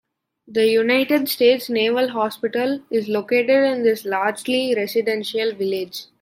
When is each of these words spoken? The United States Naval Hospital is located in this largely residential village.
The 0.47 0.65
United 0.67 1.29
States 1.29 1.69
Naval 1.69 2.09
Hospital 2.09 2.81
is 2.89 3.07
located 3.07 3.63
in 3.71 3.83
this 3.83 4.03
largely 4.03 4.73
residential 4.75 5.53
village. 5.53 6.05